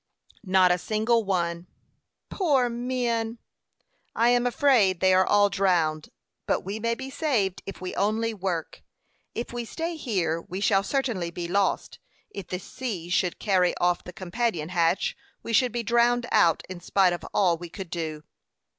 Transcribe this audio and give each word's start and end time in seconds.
"Not 0.47 0.71
a 0.71 0.79
single 0.79 1.23
one." 1.25 1.67
"Poor 2.31 2.69
men!" 2.69 3.37
"I 4.15 4.29
am 4.29 4.47
afraid 4.47 4.99
they 4.99 5.13
are 5.13 5.27
all 5.27 5.47
drowned; 5.51 6.09
but 6.47 6.61
we 6.61 6.79
may 6.79 6.95
be 6.95 7.11
saved 7.11 7.61
if 7.67 7.81
we 7.81 7.93
only 7.93 8.33
work. 8.33 8.81
If 9.35 9.53
we 9.53 9.63
stay 9.63 9.95
here 9.97 10.41
we 10.41 10.59
shall 10.59 10.81
certainly 10.81 11.29
be 11.29 11.47
lost. 11.47 11.99
If 12.31 12.47
the 12.47 12.57
sea 12.57 13.09
should 13.09 13.37
carry 13.37 13.77
off 13.77 14.03
the 14.03 14.11
companion 14.11 14.69
hatch, 14.69 15.15
we 15.43 15.53
should 15.53 15.71
be 15.71 15.83
drowned 15.83 16.25
out 16.31 16.63
in 16.67 16.79
spite 16.79 17.13
of 17.13 17.23
all 17.31 17.59
we 17.59 17.69
could 17.69 17.91
do." 17.91 18.23